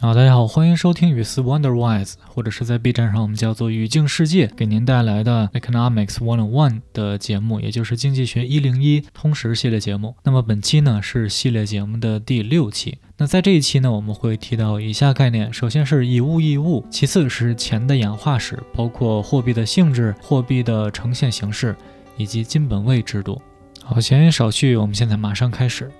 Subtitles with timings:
[0.00, 10.14] 好，大家好，欢迎收听语思 Wonderwise，或者是在 B 站上我们叫做语境世界，给您带来的 Economics One on One 的节目，也就是经济学一零一通识系列节目。
[10.22, 12.98] 那么本期呢是系列节目的第六期。
[13.16, 21.74] 那在这一期呢，我们会提到以下概念：首先是以物易物，其次是钱的演化史，包括货币的性质、货币的呈现形式
[22.16, 23.42] 以及金本位制度。
[23.82, 25.90] 好，闲言少叙，我们现在马上开始。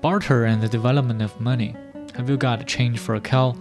[0.00, 1.74] Barter and the development of money.
[2.14, 3.56] Have you got a change for a cow?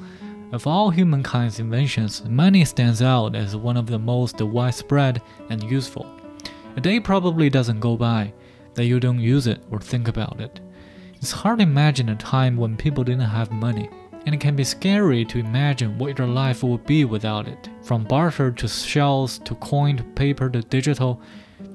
[0.52, 6.06] Of all humankind's inventions, money stands out as one of the most widespread and useful.
[6.76, 8.34] A day probably doesn't go by
[8.76, 10.60] that you don't use it or think about it.
[11.16, 13.90] It's hard to imagine a time when people didn't have money,
[14.26, 17.70] and it can be scary to imagine what your life would be without it.
[17.82, 21.22] From barter to shells to coin to paper to digital,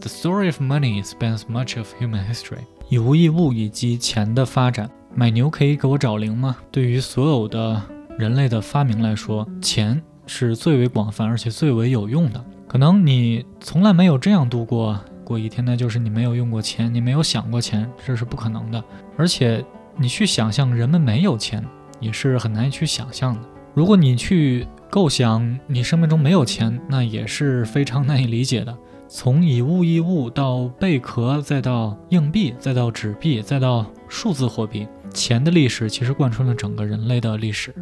[0.00, 2.66] the story of money spans much of human history.
[2.90, 6.56] 以物易物以及钱的发展，买牛可以给我找零吗？
[6.72, 7.80] 对于所有的
[8.18, 12.44] 人类的发明来说，钱是最为广泛而且最为有用的。
[12.66, 18.82] 可能你从来没有这样度过过一天，那就是你没有用过钱，你没有想过钱，这是不可能的。
[19.16, 19.64] 而且
[19.96, 21.64] 你去想象人们没有钱，
[22.00, 23.40] 也是很难去想象的。
[23.72, 28.76] 如果你去构想你生命中没有钱，那也是非常难以理解的。
[29.12, 37.74] 从以物易物到贝壳，再到硬币，再到纸币，再到数字货币，钱的历史其实贯穿了整个人类的历史。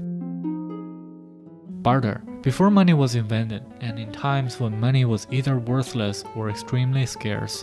[1.83, 2.17] Barter.
[2.43, 7.61] Before money was invented, and in times when money was either worthless or extremely scarce,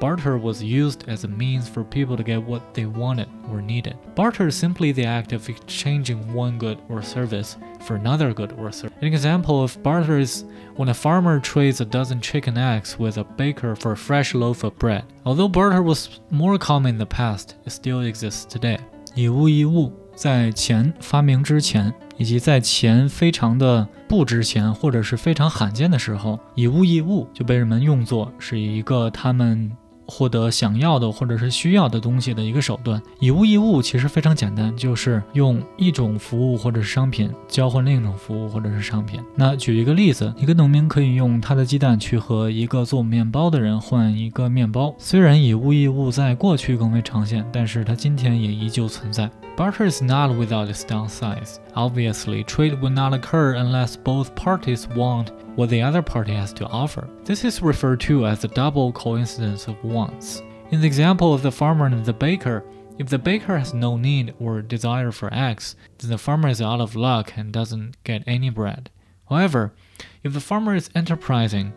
[0.00, 3.94] Barter was used as a means for people to get what they wanted or needed.
[4.16, 8.72] Barter is simply the act of exchanging one good or service for another good or
[8.72, 8.98] service.
[9.00, 13.24] An example of barter is when a farmer trades a dozen chicken eggs with a
[13.36, 15.04] baker for a fresh loaf of bread.
[15.24, 18.78] Although barter was more common in the past, it still exists today.
[19.14, 29.70] 以物易物，在钱发明之前，以及在钱非常的不值钱或者是非常罕见的时候，以物易物就被人们用作是一个他们
[30.07, 33.01] 获得想要的或者是需要的东西的一个手段。
[33.19, 39.19] 以物易物其实非常简单，就是用一种服务或者是商品交换另一种服务或者是商品。
[39.35, 44.95] 那举一个例子，一个农民可以用他的鸡蛋去和一个做面包的人换一个面包。
[44.97, 49.29] 虽然以物易物在过去更为常见，但是它今天也依旧存在。
[49.57, 51.59] Barter is not without its downsides.
[51.73, 56.67] Obviously, trade will not occur unless both parties want what the other party has to
[56.67, 57.09] offer.
[57.23, 60.43] This is referred to as the double coincidence of wants.
[60.69, 62.65] In the example of the farmer and the baker,
[62.99, 66.79] if the baker has no need or desire for eggs, then the farmer is out
[66.79, 68.91] of luck and doesn't get any bread.
[69.27, 69.73] However,
[70.21, 71.73] if the farmer is enterprising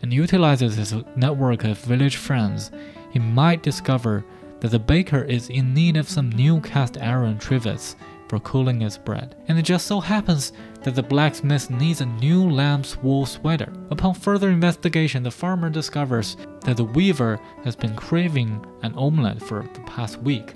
[0.00, 2.70] and utilizes his network of village friends,
[3.10, 4.24] he might discover
[4.60, 7.96] that the baker is in need of some new cast iron trivets
[8.28, 10.52] for cooling his bread, and it just so happens
[10.82, 13.72] that the blacksmith needs a new lamb's wool sweater.
[13.90, 19.68] Upon further investigation, the farmer discovers that the weaver has been craving an omelette for
[19.72, 20.54] the past week.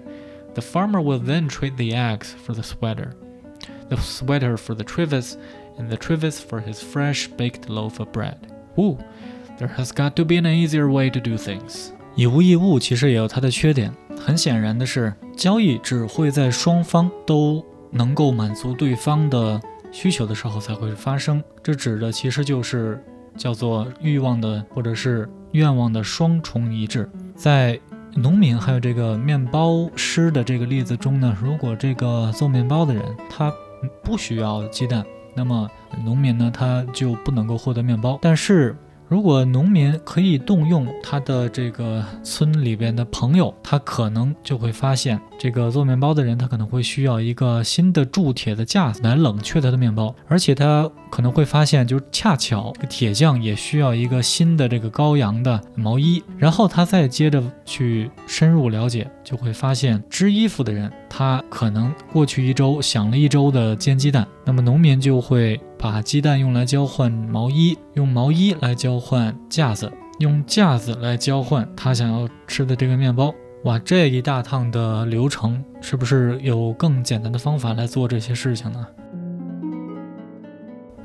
[0.55, 3.15] The farmer will then trade the eggs for the sweater,
[3.89, 5.39] the sweater for the trivets,
[5.79, 8.55] and the trivets for his fresh baked loaf of bread.
[8.77, 8.99] Woo!
[9.59, 11.93] There has got to be an easier way to do things.
[12.15, 13.93] 以物易物其实也有它的缺点。
[14.19, 21.43] 很显然的是，交易只会在双方都能够满足对方的需求的时候才会发生。
[21.63, 23.03] 这指的其实就是
[23.37, 27.11] 叫做欲望的或者是愿望的双重一致。
[27.35, 27.81] 在
[28.15, 33.53] 农民还有这个面包师的这个例子中呢，如果这个做面包的人他
[34.05, 35.69] 不需要鸡蛋，那么
[36.05, 38.19] 农民呢他就不能够获得面包。
[38.23, 38.77] 但是
[39.13, 65.61] 如果农民可以动用他的这个村里边的朋友，他可能就会发现，这个做面包的人他可能会需要一个新的铸铁的架子来冷却他的面包，而且他可能会发现，就是恰巧铁匠也需要一个新的这个羔羊的毛衣，然后他再接着去深入了解，就会发现织衣服的人他可能过去一周想了一周的煎鸡蛋，那么农民就会。
[65.83, 73.35] 把鸡蛋用来交换毛衣，用毛衣来交换架子，用架子来交换他想要吃的这个面包。
[73.65, 78.87] 哇，这一大趟的流程，是不是有更简单的方法来做这些事情呢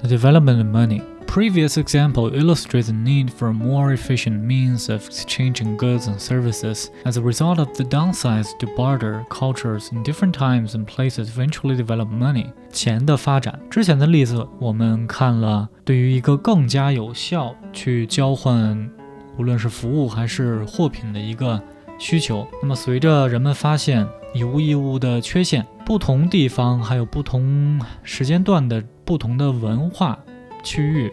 [0.06, 1.02] ？The development of money.
[1.32, 6.90] previous example illustrates the need for a more efficient means of exchanging goods and services.
[7.06, 11.74] As a result of the downsides to barter, cultures in different times and places eventually
[11.74, 12.52] develop money.
[12.70, 18.90] 钱的发展，之前的例子我们看了，对于一个更加有效去交换，
[19.38, 21.58] 无论是服务还是货品的一个
[21.98, 22.46] 需求。
[22.60, 30.18] 那么随着人们发现以物易物的缺陷，不同地方还有不同时间段的不同的文化
[30.62, 31.12] 区域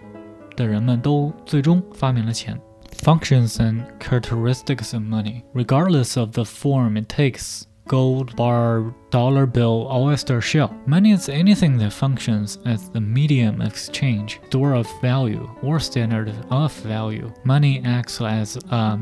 [0.56, 2.60] 的人们都最终发明了钱。
[3.04, 7.64] Functions and characteristics of money, regardless of the form it takes.
[7.88, 10.70] Gold bar, dollar bill, oyster shell.
[10.86, 16.32] Money is anything that functions as the medium of exchange, store of value, or standard
[16.52, 17.32] of value.
[17.44, 19.00] Money acts as a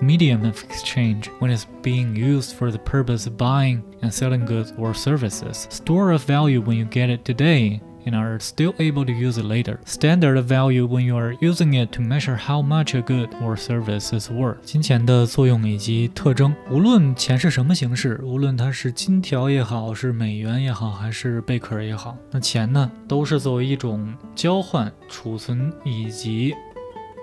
[0.00, 4.72] medium of exchange when it's being used for the purpose of buying and selling goods
[4.76, 5.66] or services.
[5.70, 9.46] Store of value when you get it today and are still able to use it
[9.46, 9.80] later.
[9.84, 14.16] Standard value when you are using it to measure how much a good or service
[14.16, 14.58] is worth.
[14.62, 26.54] 金钱的作用以及特征，无论钱是什么形式，无论它是金条也好，是美元也好，还是贝壳也好，那钱呢，都是作为一种交换、储存以及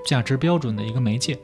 [0.06, 1.40] 价值标准的一个媒介。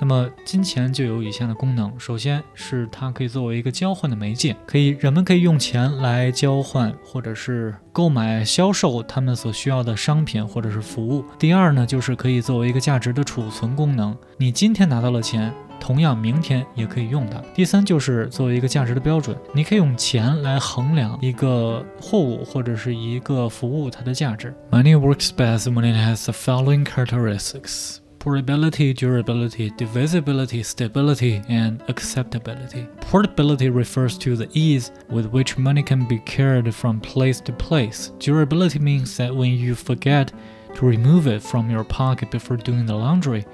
[0.00, 11.24] 那么金钱就有以下的功能，首先是它可以作为一个交换的媒介，可以人们可以用钱来交换或者是购买、销售他们所需要的商品或者是服务。
[11.38, 17.38] 第二呢，就是可以作为一个价值的储存功能，你今天拿到了钱，同样明天也可以用它。
[17.54, 24.54] 第三就是作为一个价值的标准，你可以用钱来衡量一个货物或者是一个服务它的价值。
[24.70, 27.99] Money works best when it has the following characteristics.
[28.20, 32.86] Portability, durability, divisibility, stability, and acceptability.
[33.00, 38.12] Portability refers to the ease with which money can be carried from place to place.
[38.18, 40.32] Durability means that when you forget
[40.74, 43.44] to remove it from your pocket before doing the laundry,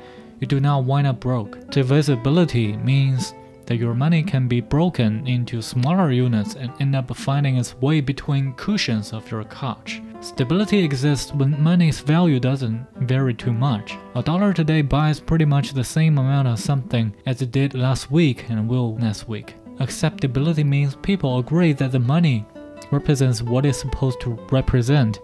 [0.41, 1.71] you do not wind up broke.
[1.71, 3.35] Divisibility means
[3.67, 8.01] that your money can be broken into smaller units and end up finding its way
[8.01, 10.01] between cushions of your couch.
[10.21, 13.97] Stability exists when money's value doesn't vary too much.
[14.15, 18.11] A dollar today buys pretty much the same amount of something as it did last
[18.11, 19.55] week and will next week.
[19.79, 22.47] Acceptability means people agree that the money
[22.91, 25.21] represents what it's supposed to represent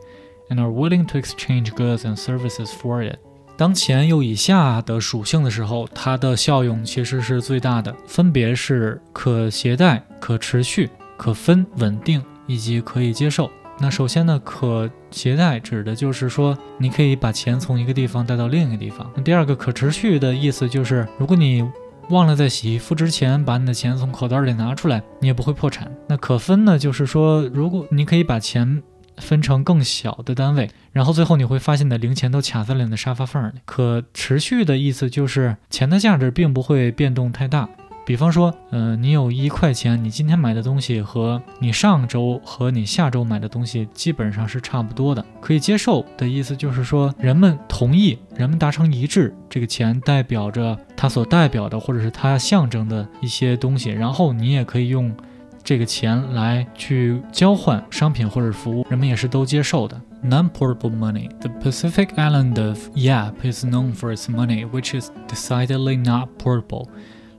[0.50, 3.18] and are willing to exchange goods and services for it.
[3.56, 13.50] 当钱有以下的属性的时候，它的效用其实是最大的，分别是可携带、可持续、可分、稳定以及可以接受。
[13.78, 19.10] 那首先呢，可携带指的就是说，你可以把钱从一个地方带到另一个地方。
[19.14, 21.68] 那第二个可持续的意思就是，如果你
[22.08, 25.90] 忘了在洗衣服之前把你的钱从口袋里拿出来，你也不会破产。
[26.08, 28.82] 那可分呢，就是说，如果你可以把钱。
[29.18, 33.52] 分成更小的单位，然后最后你会发现你的零钱都卡在了你的沙发缝里。
[33.64, 37.68] 可持续的意思就是钱的价值并不会变动太大。
[38.04, 45.24] 比方说，呃，你有一块钱，你今天买的东西和你上周和你下周买的东西基本上是差不多的。
[45.40, 55.14] 可以接受的意思就是说，人们同意，人们达成一致，这个钱代表着它所代表的或者是它象征的一些东西，然后你也可以用。
[55.63, 60.01] 这个钱来去交换商品或者服务，人们也是都接受的。
[60.23, 61.29] Non-portable money.
[61.41, 66.87] The Pacific island of Yap is known for its money, which is decidedly not portable.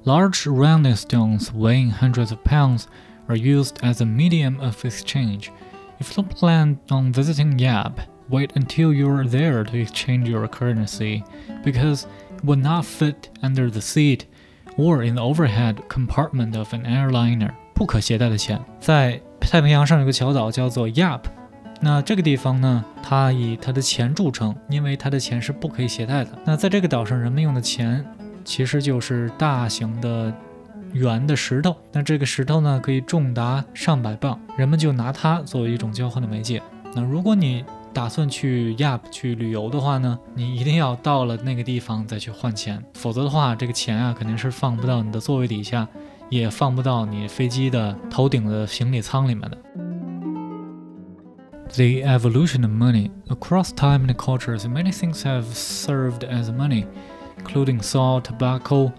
[0.05, 2.85] Large rounding stones weighing hundreds of pounds
[3.27, 5.51] are used as a medium of exchange.
[5.99, 8.01] If you plan on visiting Yap,
[8.31, 11.25] wait until you're there to exchange your currency,
[11.65, 12.07] because
[12.37, 14.27] it will not fit under the seat
[14.77, 17.55] or in the overhead compartment of an airliner.
[17.74, 21.22] 不可携带的钱，在太平洋上有个小岛叫做 Yap，
[21.82, 26.32] 那这个地方呢，它以它的钱著称，因为它的钱是不可以携带的。
[26.46, 28.06] 那在这个岛上，人们用的钱
[28.46, 30.34] 其实就是大型的
[30.94, 36.62] 圆的石头，那这个石头呢可以重达上百磅，人们就拿它作为一种交换的媒介。
[36.96, 45.88] 那如果你打算去 Yap 去旅游的话呢，你一定要到了那个地方再去换钱，否则的话，这个钱啊肯定是放不到你的座位底下。
[46.29, 49.59] 也放不到你飞机的头顶的行李舱里面的。
[51.77, 56.87] The evolution of money across time and cultures, many things have served as money,
[57.37, 58.93] including salt, tobacco,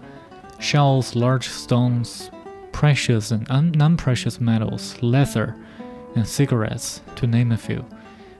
[0.60, 2.30] shells, large stones,
[2.72, 5.56] precious and non-precious metals, leather,
[6.14, 7.84] and cigarettes, to name a few.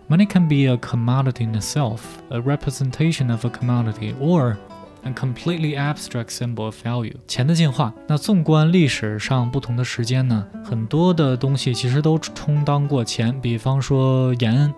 [0.08, 4.58] Money can be a commodity in itself, a representation of a commodity, or
[5.05, 7.13] a completely abstract symbol of value。
[7.27, 13.39] 钱的进化，那纵观历史上不同的时间呢，很多的东西其实都充当过钱。
[13.39, 14.73] 比方说盐、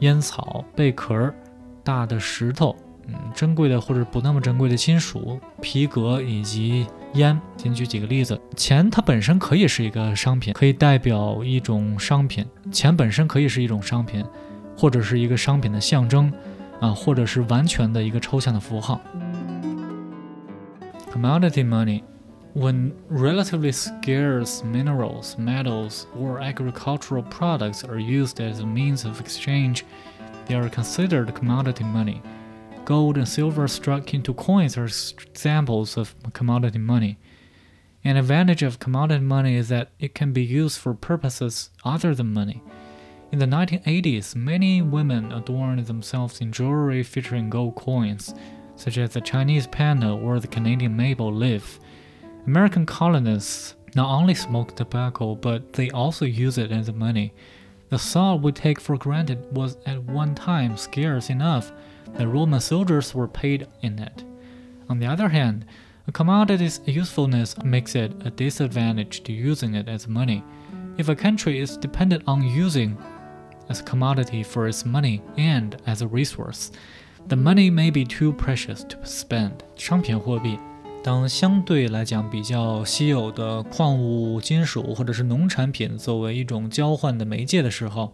[0.00, 1.32] 烟草、贝壳、
[1.82, 2.76] 大的石头，
[3.08, 7.40] 嗯，珍贵的或者不那么珍贵的金属、皮革以及烟。
[7.56, 12.46] 先举几个例子，钱它本身可以是一个商品，可以代表一种商品。
[12.70, 14.24] 钱本身可以是一种商品，
[14.76, 16.32] 或者是一个商品的象征，
[16.80, 19.00] 啊，或者是完全的一个抽象的符号。
[21.10, 22.04] Commodity money
[22.54, 29.84] when relatively scarce minerals, metals, or agricultural products are used as a means of exchange,
[30.46, 32.22] they are considered commodity money.
[32.84, 37.18] Gold and silver struck into coins are examples of commodity money.
[38.02, 42.32] An advantage of commodity money is that it can be used for purposes other than
[42.32, 42.62] money.
[43.30, 48.34] In the 1980s, many women adorned themselves in jewelry featuring gold coins,
[48.80, 51.78] such as the Chinese panda or the Canadian maple leaf.
[52.46, 57.34] American colonists not only smoked tobacco, but they also used it as money.
[57.90, 61.72] The salt we take for granted was at one time scarce enough
[62.14, 64.24] that Roman soldiers were paid in it.
[64.88, 65.66] On the other hand,
[66.08, 70.42] a commodity's usefulness makes it a disadvantage to using it as money.
[70.96, 72.96] If a country is dependent on using
[73.68, 76.72] as a commodity for its money and as a resource.
[77.28, 79.52] The money may be too precious to spend.
[79.76, 80.58] 商品货币，
[81.02, 88.12] 当相对来讲比较稀有的矿物、金属或者是农产品作为一种交换的媒介的时候，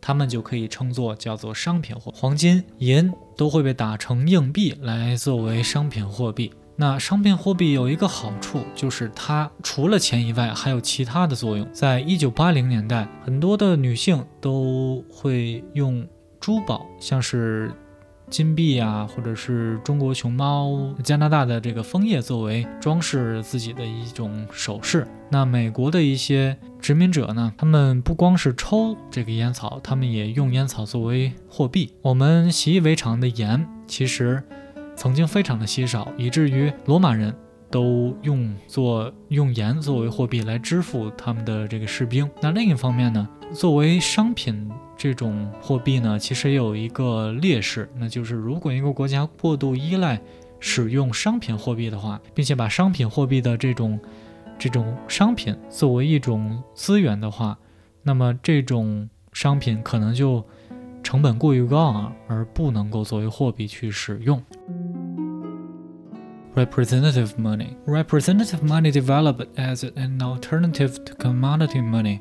[0.00, 2.12] 它们就可以称作叫做商品货。
[2.14, 6.52] 黄金、银都会被打成硬币来作为商品货币。
[6.76, 11.66] 那商品货币有一个好处，就是它除了钱以外，还有其他的作用。
[11.72, 16.06] 在一九八零年代，很多的女性都会用
[16.38, 17.72] 珠宝，像是
[18.30, 25.06] 金币啊，或者是中国熊猫、加拿大的这个枫叶作为装饰自己的一种首饰。
[25.30, 31.92] 那美国的一些殖民者呢，他们不光是抽这个烟草，他们也用烟草作为货币。
[32.02, 34.42] 我们习以为常的盐，其实。
[34.96, 37.32] 曾经非常的稀少，以至于罗马人
[37.70, 42.28] 都用作用盐作为货币来支付他们的这个士兵。
[42.42, 44.68] 那另一方面呢，作为商品
[44.98, 50.20] 这种货币呢，其实也有一个劣势，那就是如果一个国家过度依赖
[50.58, 53.98] 使用商品货币的话，并且把商品货币的这种
[54.58, 57.56] 这种商品作为一种资源的话，
[58.02, 60.44] 那么这种商品可能就
[61.04, 64.42] 成本过于高昂，而不能够作为货币去使用。
[66.56, 67.76] Representative money.
[67.86, 72.18] Representative money developed as an alternative to commodity money.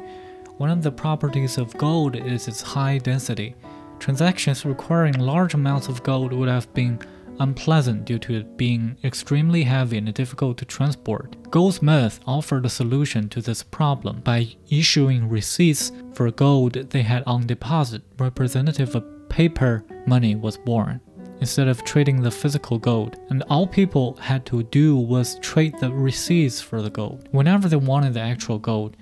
[0.57, 3.53] One of the properties of gold is its high density.
[3.99, 6.99] Transactions requiring large amounts of gold would have been
[7.39, 11.35] unpleasant due to it being extremely heavy and difficult to transport.
[11.51, 17.45] Goldsmiths offered a solution to this problem by issuing receipts for gold they had on
[17.45, 18.01] deposit.
[18.17, 20.99] Representative of paper money was born
[21.39, 25.91] instead of trading the physical gold, and all people had to do was trade the
[25.91, 27.29] receipts for the gold.
[27.29, 28.97] Whenever they wanted the actual gold,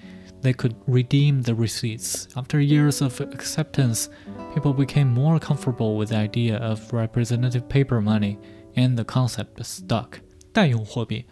[0.45, 2.27] they could redeem the receipts.
[2.35, 4.05] After years of acceptance,
[4.53, 8.37] people became more comfortable with the idea of representative paper money,
[8.75, 10.19] and the concept stuck.
[10.53, 11.25] 代用货币，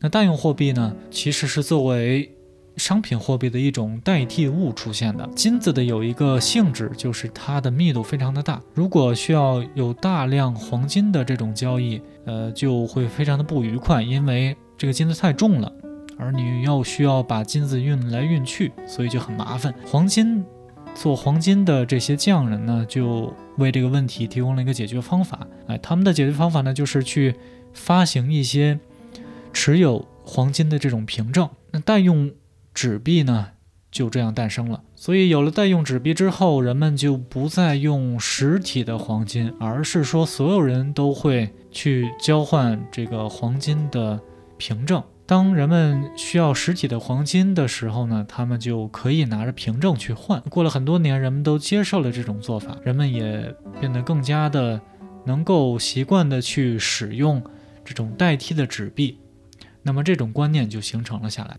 [0.00, 2.36] 那代用货币呢，其实是作为
[2.76, 5.28] 商品货币的一种代替物出现的。
[5.34, 8.62] 金子的有一个性质，就是它的密度非常的大。
[8.74, 15.72] 如果需要有大量黄金的这种交易，呃，就会非常的不愉快，因为这个金子太重了，
[16.18, 19.72] 而你又需要把金子运来运去，所以就很麻烦。
[19.86, 20.44] 黄金
[20.94, 25.46] 做黄金的这些匠人呢，就为这个问题提供了一个解决方法。
[25.68, 27.34] 哎，他们的解决方法呢，就是去
[27.72, 28.78] 发行一些
[29.52, 31.48] 持有黄金的这种凭证。
[31.70, 32.30] 那代用。
[32.74, 33.48] 纸币呢
[33.90, 34.84] 就这样诞生了。
[34.94, 44.20] 所以有了代用纸币之后，人们就不再用实体的黄金，而是说所有人都会去交换这个黄金的
[44.56, 45.02] 凭证。
[45.28, 50.40] 当人们需要实体的黄金的时候呢，他们就可以拿着凭证去换。
[50.48, 54.80] 过了很多年，人们都接受了这种做法，人们也变得更加的
[55.26, 57.42] 能够习惯的去使用
[57.84, 59.18] 这种代替的纸币。
[59.82, 61.58] 那么这种观念就形成了下来。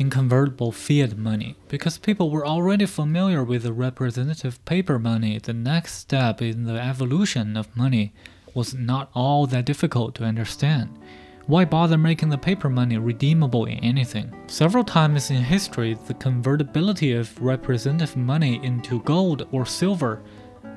[0.00, 1.56] in convertible fiat money.
[1.68, 6.80] Because people were already familiar with the representative paper money, the next step in the
[6.80, 8.12] evolution of money
[8.54, 10.98] was not all that difficult to understand.
[11.46, 14.32] Why bother making the paper money redeemable in anything?
[14.46, 20.22] Several times in history, the convertibility of representative money into gold or silver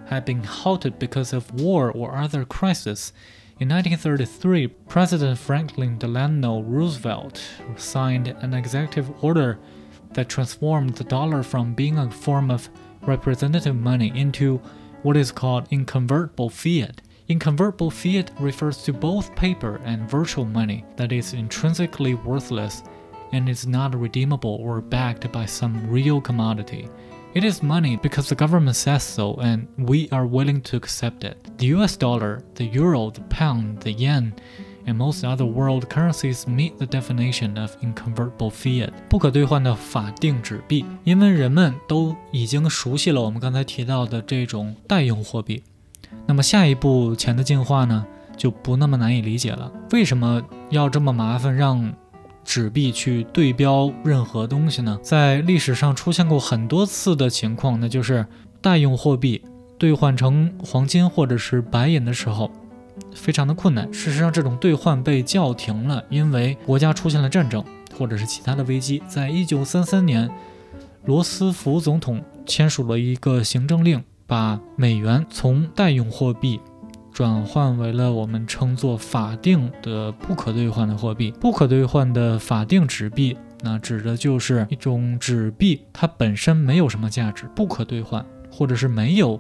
[0.08, 3.14] had been halted because of war or other crises.
[3.60, 7.42] In 1933, President Franklin Delano Roosevelt
[7.76, 9.60] signed an executive order
[10.14, 12.70] that transformed the dollar from being a form of
[13.04, 14.58] representative money into
[15.04, 17.02] what is called inconvertible fiat.
[17.29, 22.83] Inconvertible fiat refers to both paper and virtual money that is intrinsically worthless
[23.33, 26.89] and is not redeemable or backed by some real commodity.
[27.35, 31.37] It is money because the government says so and we are willing to accept it.
[31.59, 34.33] The US dollar, the euro, the pound, the yen,
[34.87, 40.87] and most other world currencies meet the definition of inconvertible fiat，不可兑换的法定纸币。
[41.05, 45.63] 因为人们都已经熟悉了我们刚才提到的这种代用货币，
[46.26, 48.06] 那么下一步钱的进化呢，
[48.38, 49.72] 就不那么难以理解了。
[49.92, 51.94] 为什么要这么麻烦，让
[52.44, 55.00] 纸币去对标任何东西呢？
[55.02, 58.26] 在历史上出现过很多次的情况，那就是
[58.62, 59.42] 代用货币
[59.78, 62.52] 兑换成黄金或者是白银的时候。
[63.16, 63.92] 非常的困难。
[63.92, 67.64] 事实上，这种兑换被叫停了，因为国家出现了战争
[67.98, 69.02] 或者是其他的危机。
[69.08, 70.30] 在一九三三年，
[71.06, 76.60] 罗斯福总统签署了一个行政令，把美元从代用货币
[77.12, 81.32] 转换为了我们称作法定的不可兑换的货币。
[81.40, 89.40] 不可兑换的法定纸币，那指的就是一种纸币，它本身没有什么价值，不可兑换，或者是没有。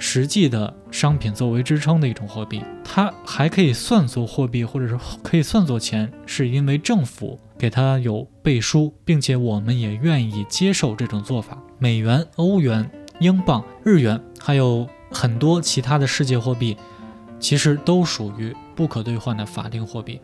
[0.00, 11.58] 实际的商品作为支撑的一种货币，它还可以算作货币，或者是可以算作钱，是因为政府给它有背书，并且我们也愿意接受这种做法。
[11.80, 12.88] 美元、欧元、
[13.19, 16.77] 英镑、日元，还有很多其他的世界货币，
[17.39, 20.19] 其实都属于不可兑换的法定货币。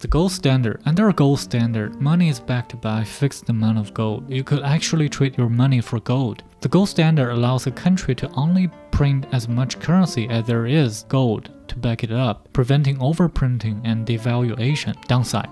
[0.00, 0.80] The gold standard.
[0.84, 4.24] Under a gold standard, money is backed by a fixed amount of gold.
[4.28, 6.40] You could actually trade your money for gold.
[6.60, 11.06] The gold standard allows a country to only print as much currency as there is
[11.08, 14.94] gold to back it up, preventing overprinting and devaluation.
[15.08, 15.48] Downside.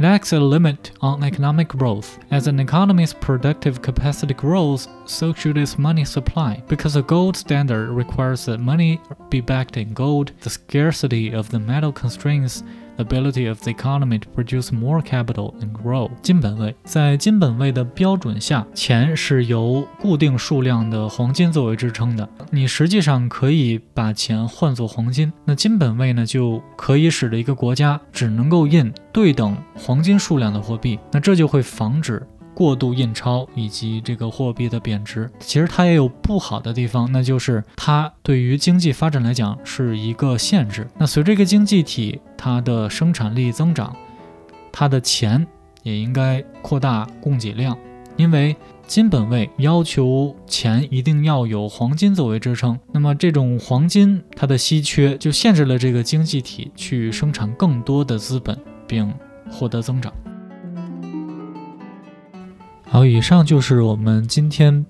[0.00, 2.18] It acts a limit on economic growth.
[2.30, 6.62] As an economy's productive capacity grows, so should its money supply.
[6.68, 11.58] Because a gold standard requires that money be backed in gold, the scarcity of the
[11.58, 12.64] metal constrains
[13.04, 16.10] ability of the economy to produce more capital and grow。
[16.22, 22.28] 金本位在金本位的标准下，钱是由固定数量的黄金作为支撑的。
[22.50, 32.26] 你实际上可以把钱换作黄金，那金本位呢就可以使得一个国家只能够印对等黄金数量的货币，那这就会防止。
[32.54, 40.86] 过度印钞以及这个货币的贬值，其实它也有不好的地方，那就是它对于经济发展来讲是一个限制。
[40.98, 43.94] 那随着一个经济体它的生产力增长，
[44.72, 45.46] 它的钱
[45.82, 47.76] 也应该扩大供给量，
[48.16, 48.54] 因为
[48.86, 59.14] 金本位要求钱一定要有黄金作为支撑，那么这种黄金它的稀缺就限制了这个经济体去生产更多的资本并
[59.48, 60.12] 获得增长。
[62.92, 64.84] 好，以上就是我们今天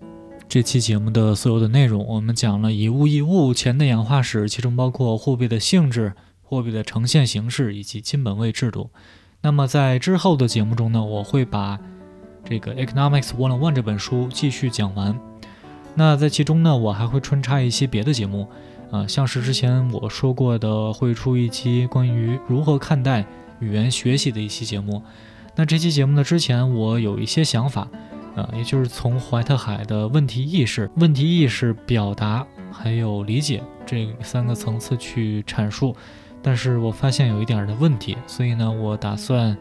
[0.49, 2.03] 这期节目的所有的内容。
[2.07, 8.89] 我们讲了以物易物、钱的演化史，其中包括货币的性质、货币的呈现形式以及金本位制度。
[9.43, 11.79] 那么在之后的节目中呢，我会把
[12.43, 15.15] 这个《Economics One on One》这本书继续讲完。
[15.95, 18.49] 那在其中呢，我还会穿插一些别的节目，
[18.91, 23.27] 啊，像是之前我说过的，会出一期关于如何看待
[23.61, 25.03] 语言学习的一期节目。
[25.61, 27.87] 那这期节目呢，之前我有一些想法，
[28.35, 35.95] 呃，也就是从怀特海的问题意识、问题意识表达还有理解这三个层次去阐述，
[36.41, 39.55] 但是我发现有一点的问题，所以呢，我打算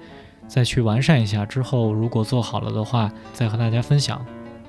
[0.47, 4.25] 再去完善一下，之后如果做好了的话，再和大家分享。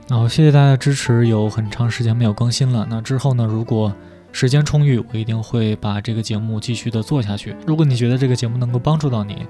[0.08, 2.84] 然后谢谢大家的支持，有很长时间没有更新了。
[2.90, 3.94] 那之后呢，如果
[4.32, 7.54] 时间充裕，我一定会把这个节目继续的做下去。
[7.68, 9.46] 如果你觉得这个节目能够帮助到你，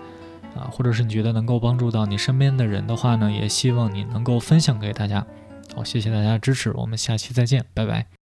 [0.54, 5.26] 啊，或者是你觉得能够帮助到你身边的人的话呢，也希望你能够分享给大家。
[5.74, 8.19] 好，谢谢大家的支持，我们下期再见，拜拜。